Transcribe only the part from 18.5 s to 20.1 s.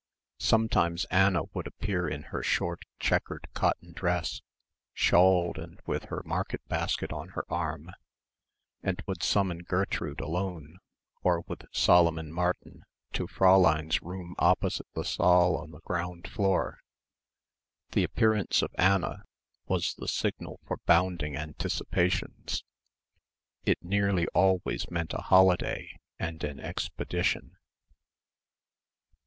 of Anna was the